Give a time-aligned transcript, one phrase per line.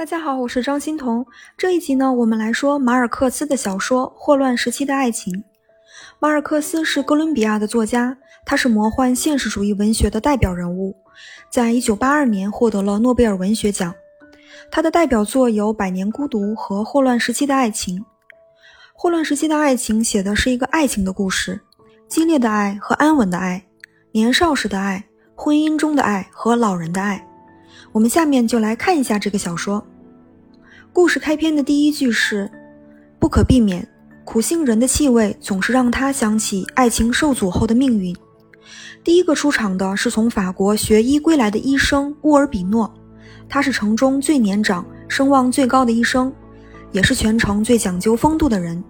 [0.00, 1.26] 大家好，我是张欣彤。
[1.58, 5.30] 这一集呢，我们来说马尔克斯的小说《霍乱时期的爱情》。
[6.18, 8.16] 马尔克斯是哥伦比亚的作家，
[8.46, 10.96] 他是魔幻现实主义文学的代表人物，
[11.50, 13.94] 在一九八二年获得了诺贝尔文学奖。
[14.70, 17.98] 他的代表作有《百年孤独》和《霍乱时期的爱情》。
[18.94, 21.60] 《霍乱时期的爱情》写的是一个爱情的故事，
[22.08, 23.62] 激烈的爱和安稳的爱，
[24.12, 25.04] 年少时的爱，
[25.34, 27.26] 婚姻中的爱和老人的爱。
[27.92, 29.84] 我们下面就来看一下这个小说。
[30.92, 32.50] 故事开篇的第一句是
[33.18, 33.86] ：“不可避免，
[34.24, 38.14] 苦杏仁的气味总是让他想起爱情受阻后的命运。”
[39.02, 42.92] 第一个出场的是从法国学医归来的医生乌尔比诺，
[43.48, 46.32] 他是城中最年长、声望最高的医生，
[46.92, 48.82] 也是全城最讲究风度的人。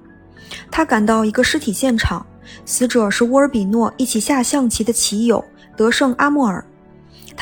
[0.70, 2.26] 他赶到一个尸体现场，
[2.66, 5.42] 死者是乌尔比诺一起下象棋的棋友
[5.76, 6.64] 德胜阿莫尔。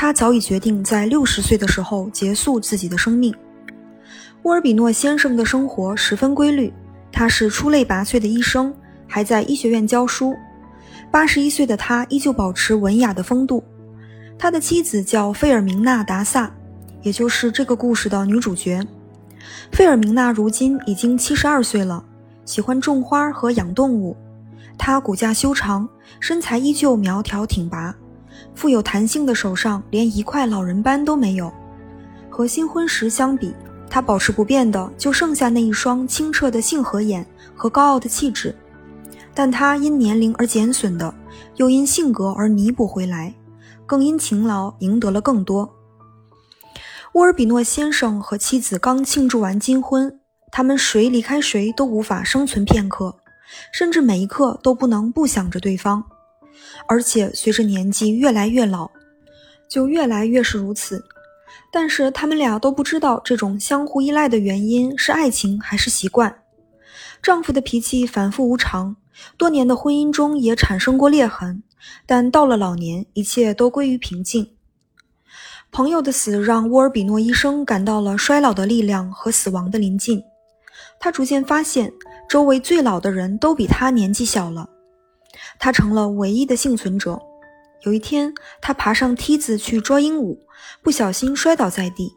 [0.01, 3.35] 他早已决定在六十岁的时候结束自己的生命。
[4.43, 6.73] 沃尔比诺先生的生活十分规律，
[7.11, 8.73] 他是出类拔萃的医生，
[9.09, 10.37] 还在医学院教书。
[11.11, 13.65] 八十一岁的他依旧保持文雅的风度。
[14.39, 16.49] 他的妻子叫费尔明娜·达萨，
[17.03, 18.81] 也就是这个故事的女主角。
[19.73, 22.05] 费尔明娜如今已经七十二岁了，
[22.45, 24.17] 喜欢种花和养动物。
[24.79, 25.89] 她骨架修长，
[26.21, 27.93] 身材依旧苗条挺拔。
[28.55, 31.53] 富有弹性的手上连一块老人斑都没有，
[32.29, 33.55] 和新婚时相比，
[33.89, 38.55] 他保持不变的就剩下那一双清澈的杏核眼和高傲的气质。
[39.35, 41.15] 但他因年龄而减损的，
[41.57, 43.33] 又因性格而弥补回来，
[43.87, 45.73] 更因勤劳赢得了更多。
[47.13, 53.17] 沃尔比诺先生和妻子刚庆祝完金婚，他们谁离开谁都无法生存片刻，
[53.73, 56.05] 甚至每一刻都不能不想着对方。
[56.87, 58.91] 而且随着年纪越来越老，
[59.69, 61.05] 就越来越是如此。
[61.71, 66.35] 但是他们俩都不知道这种相互依赖的原因是爱情还是习惯。
[67.23, 68.97] 丈夫的脾气反复无常，
[69.37, 71.63] 多年的婚姻中也产生过裂痕，
[72.07, 74.49] 但到了老年，一切都归于平静。
[75.71, 80.23] 朋友的死让沃尔比诺医生感到了衰老的力量和死亡的临近。
[80.99, 81.93] 他逐渐发现，
[82.29, 84.67] 周围最老的人都比他年纪小了。
[85.59, 87.21] 他成了唯一的幸存者。
[87.83, 90.37] 有一天，他爬上梯子去捉鹦鹉，
[90.83, 92.13] 不小心摔倒在地。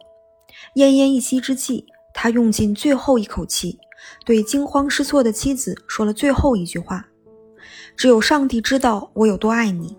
[0.76, 3.78] 奄奄一息之际，他用尽最后一口气，
[4.24, 7.06] 对惊慌失措的妻子说了最后一句话
[7.96, 9.96] ：“只有上帝知道我有多爱你。”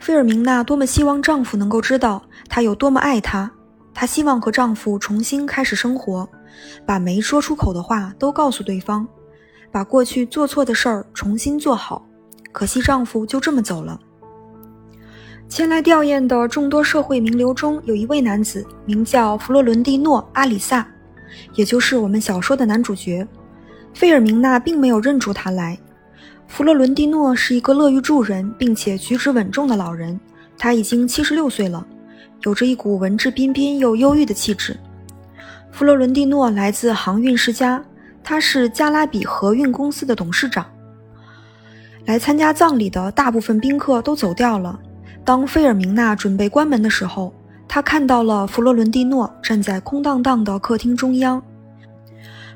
[0.00, 3.50] 费尔明娜多么希望丈夫能够知道她有多么爱他。
[3.94, 6.28] 她希望和丈夫重新开始生活，
[6.86, 9.06] 把没说出口的话都告诉对方。
[9.70, 12.07] 把过去做错的事儿重新做好，
[12.52, 13.98] 可惜丈夫就这么走了。
[15.48, 20.86] 前来吊唁的众多社会名流中，有一位男子，名叫弗洛伦蒂诺·阿里萨，
[21.54, 23.26] 也就是我们小说的男主角。
[23.94, 25.78] 费尔明娜并没有认出他来。
[26.46, 30.18] 弗洛伦蒂诺是一个乐于助人并且举止稳重的老人，
[30.56, 31.86] 他已经七十六岁了，
[32.42, 34.76] 有着一股文质彬彬又忧郁的气质。
[35.72, 37.82] 弗洛伦蒂诺来自航运世家。
[38.24, 40.66] 他是加拉比河运公司的董事长。
[42.08, 44.80] 来参加葬礼的大部分宾客都走掉了。
[45.26, 47.30] 当费尔明娜准备关门的时候，
[47.68, 51.42] 他看到了弗洛伦蒂诺站在空荡荡的客厅中央。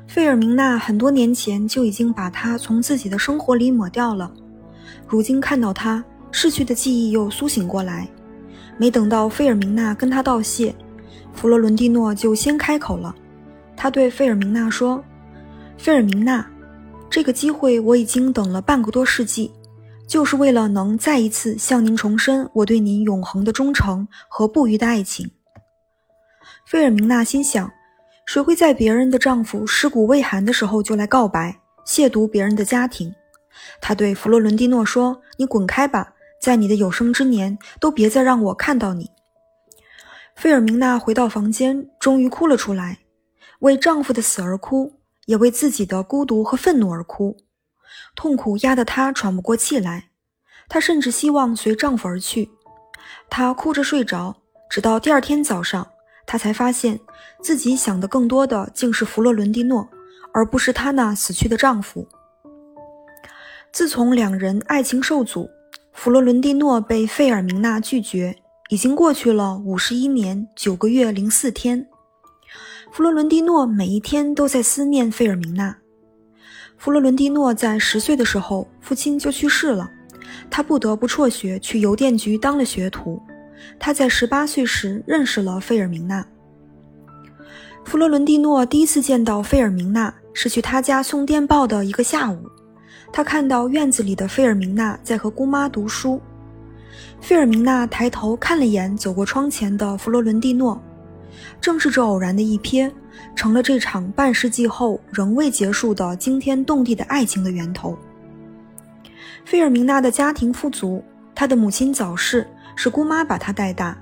[0.07, 4.31] 费尔明娜很多年前就已经把他从自己的生活里抹掉了，
[5.07, 8.07] 如今看到他，逝去的记忆又苏醒过来。
[8.79, 10.73] 没等到费尔明娜跟他道谢，
[11.31, 13.13] 弗洛伦蒂诺就先开口了。
[13.77, 15.03] 他对费尔明娜说。
[15.77, 16.45] 费尔明娜，
[17.13, 19.51] 这个机会我已经等了半个多世纪，
[20.07, 25.29] 就是为了能再一次向您重申我对您永恒的忠诚和不渝的爱情。
[26.65, 27.71] 费尔明娜心想，
[28.25, 33.13] 谁会在别人的丈夫尸骨未寒的时候就来告白，亵渎别人的家庭？
[33.79, 39.11] 她对弗洛伦蒂诺说：“你滚开吧，在你的有生之年都别再让我看到你。”
[40.35, 43.01] 费尔明娜回到房间，终于哭了出来，
[43.59, 44.91] 为丈夫的死而哭。
[45.25, 47.37] 也为自己的孤独和愤怒而哭，
[48.15, 50.09] 痛苦压得她喘不过气来。
[50.69, 52.49] 她甚至希望随丈夫而去。
[53.29, 54.35] 她哭着睡着，
[54.69, 55.87] 直到第二天早上，
[56.25, 56.99] 她才发现
[57.41, 59.87] 自己想的更多的竟是弗洛伦蒂诺，
[60.33, 62.07] 而不是她那死去的丈夫。
[63.71, 65.49] 自从两人爱情受阻，
[65.93, 68.35] 弗洛伦蒂诺被费尔明娜拒绝，
[68.69, 71.87] 已经过去了五十一年九个月零四天。
[72.93, 75.75] 弗洛伦蒂诺每一天都在思念费尔明娜。
[76.77, 79.89] 弗洛伦蒂诺在十岁的时候，父亲就去世了，
[80.47, 83.19] 他不得不辍学去邮电局当了学徒。
[83.79, 86.23] 他在十八岁时认识了费尔明娜。
[87.83, 92.47] 弗罗伦蒂诺第一次见到费尔明娜是去他家送电报的一个下午，
[93.11, 96.21] 他看到院子里的费尔明娜在和姑妈读书。
[97.19, 100.79] 费尔明娜抬头看了眼走过窗前的弗罗伦蒂诺，
[101.59, 102.91] 正是这偶然的一瞥，
[103.35, 107.97] 成了这场半世纪后仍未结束的惊天动地的爱情的源头。
[109.45, 111.03] 费尔明娜的家庭富足，
[111.35, 113.97] 她的母亲早逝，是姑妈把她带大。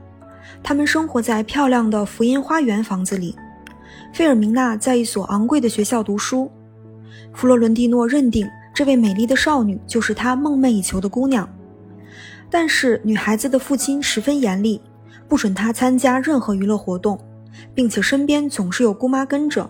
[0.63, 3.35] 他们生活在漂亮的福音花园房子里。
[4.13, 6.51] 费尔明娜在一所昂贵的学校读书。
[7.33, 11.47] 弗洛伦蒂诺认定这位美丽的少女就是他梦寐以求的姑娘，
[12.49, 14.81] 但是女孩子的父亲十分严厉，
[15.31, 17.17] 不准他参加任何娱乐活动，
[17.73, 19.69] 并且身边总是有姑妈跟着。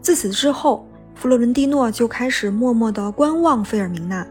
[0.00, 0.86] 自此之后，
[1.16, 4.24] 弗洛伦蒂诺就开始默默地观望费尔明娜。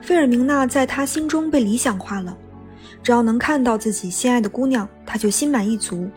[0.00, 2.34] 费尔明娜在他心中被理想化了。
[3.02, 6.08] 只要能看到自己心爱的姑娘，他就心满意足。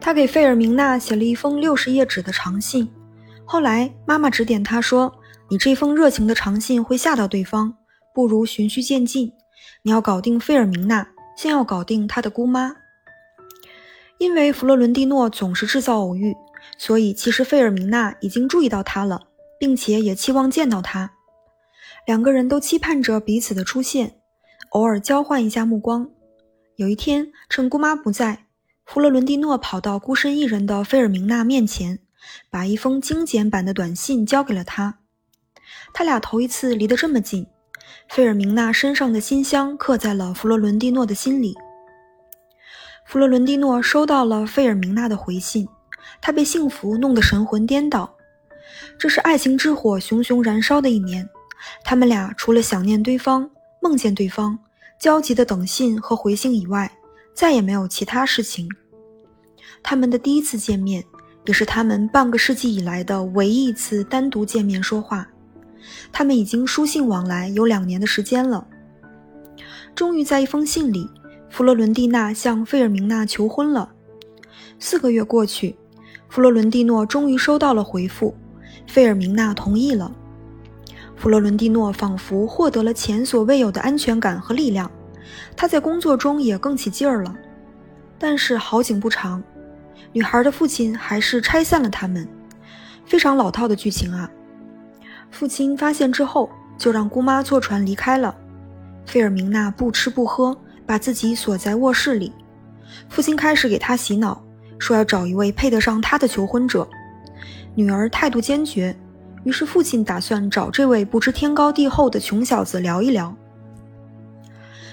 [0.00, 2.88] 他给费尔明娜写了一封六十页纸的长信。
[3.44, 5.12] 后来妈妈指点他说
[5.50, 7.74] ：“你这封热情的长信会吓到对方，
[8.14, 9.32] 不如循序渐进。
[9.82, 11.04] 你要搞定费尔明娜，
[11.36, 12.76] 先要搞定他的姑妈。”
[14.18, 16.34] 因为弗洛伦蒂诺总是制造偶遇，
[16.78, 19.28] 所以其实费尔明娜已经注意到他了，
[19.58, 21.12] 并且也期望见到他。
[22.06, 24.16] 两个人都期盼着彼此的出现。
[24.70, 26.10] 偶尔交换一下目光。
[26.76, 28.46] 有一天，趁姑妈不在，
[28.84, 32.00] 弗洛伦蒂诺跑到孤身一人的费尔明娜面前，
[32.50, 34.98] 把一封精简版的短信交给了她。
[35.92, 37.46] 他俩头一次离得这么近，
[38.08, 41.54] 费尔明娜身上的馨香刻在了弗洛伦蒂诺的心里。
[43.06, 45.68] 弗洛伦蒂诺收到了费尔明娜的回信，
[46.20, 48.14] 他被幸福弄得神魂颠倒。
[48.98, 51.28] 这是爱情之火熊熊燃烧的一年，
[51.84, 53.48] 他们俩除了想念对方。
[53.80, 54.58] 梦见对方，
[54.98, 56.90] 焦急的等信和回信以外，
[57.34, 58.66] 再也没有其他事情。
[59.82, 61.04] 他们的第一次见面，
[61.44, 65.28] 也是他们半个世纪以来的唯一一次单独见面说话。
[66.12, 68.66] 他们已经书信往来有两年的时间了。
[69.94, 71.08] 终于在一封信里，
[71.48, 73.92] 弗洛伦蒂娜向费尔明娜求婚了。
[74.78, 75.76] 四个月过去，
[76.28, 78.34] 弗洛伦蒂诺终于收到了回复，
[78.86, 80.12] 费尔明娜同意了。
[81.16, 84.90] 弗洛伦蒂诺仿佛获得了前所未有的安全感和力量，
[85.56, 87.34] 他在工作中也更起劲儿了。
[88.18, 89.42] 但是好景不长，
[90.12, 92.28] 女孩的父亲还是拆散了他们。
[93.06, 94.28] 非常老套的剧情啊！
[95.34, 96.48] 父亲发现之后，
[96.78, 98.32] 就让姑妈坐船离开了。
[99.04, 102.32] 费尔明娜不吃不喝，把自己锁在卧室里。
[103.08, 104.40] 父亲开始给她洗脑，
[104.78, 106.86] 说要找一位配得上她的求婚者。
[107.74, 108.96] 女儿态度坚决。
[109.42, 113.34] 于是，父亲打算找这位不知天高地厚的穷小子聊一聊。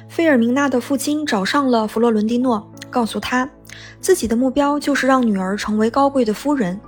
[0.09, 3.47] 费尔明娜的父亲找上了弗洛伦蒂诺，告诉他，
[3.99, 6.81] 自己的目标就是让女儿成为高贵的夫人，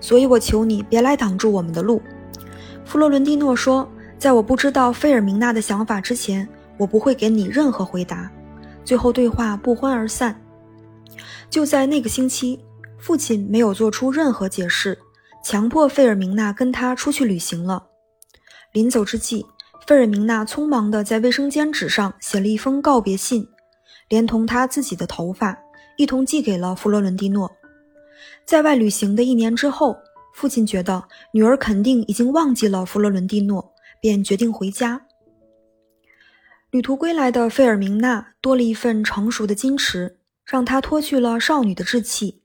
[0.00, 2.00] 所以我求你别来挡住我们的路。
[2.90, 3.88] 弗洛伦蒂诺说
[4.18, 6.46] ：“在我不知道费尔明娜的想法之前，
[6.76, 8.28] 我不会给你任何回答。”
[8.84, 10.34] 最后，对话不欢而散。
[11.48, 12.58] 就在那个星期，
[12.98, 14.98] 父亲没有做出任何解释。
[15.44, 17.80] 强迫费尔明娜跟他出去旅行了。
[18.72, 19.46] 临走之际，
[19.86, 23.46] 费尔明娜匆忙地在卫生间纸上写了一封告别信，
[24.08, 25.56] 连同他自己的头发
[25.96, 27.48] 一同寄给了弗洛伦蒂诺。
[28.44, 29.96] 在外旅行的一年之后，
[30.40, 31.04] 父亲觉得
[31.34, 34.98] 女儿肯定已经忘记了弗洛伦蒂诺，便决定回家。
[36.70, 40.16] 旅途归来的费尔明娜多了一份成熟的矜持，
[40.46, 42.40] 让她脱去了少女的稚气。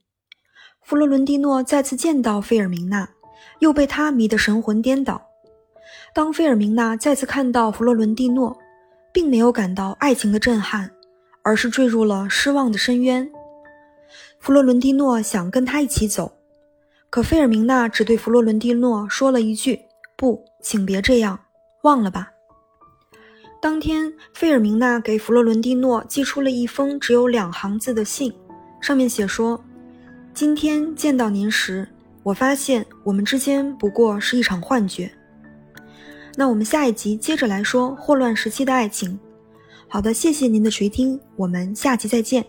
[0.82, 3.08] 弗洛伦蒂诺再次见到费尔明娜，
[3.60, 5.26] 又被她迷得神魂颠倒。
[6.12, 8.54] 当费尔明娜再次看到弗洛伦蒂诺，
[9.10, 10.90] 并没有感到爱情的震撼，
[11.40, 13.26] 而是坠入了失望的深渊。
[14.38, 16.35] 弗洛伦蒂诺想跟他一起走，
[17.08, 19.80] 可费尔明娜只对弗洛伦蒂诺说了一句
[20.16, 21.38] ：“不，请别这样，
[21.82, 22.30] 忘了吧。”
[23.62, 28.32] 当天，费尔明娜给弗洛伦蒂诺寄出了一封只有两行字的信，
[28.80, 29.62] 上面写说。
[30.34, 31.88] 今天见到您时，
[32.22, 35.10] 我发现我们之间不过是一场幻觉。
[36.36, 39.18] 那我们下一集接着来说霍乱时期的爱情。
[39.88, 42.44] 好的，谢谢您的垂听，我们下集再见。